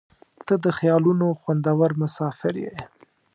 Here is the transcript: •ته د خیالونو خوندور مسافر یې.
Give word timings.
•ته 0.45 0.53
د 0.63 0.65
خیالونو 0.77 1.27
خوندور 1.41 1.89
مسافر 2.01 2.53
یې. 2.65 2.75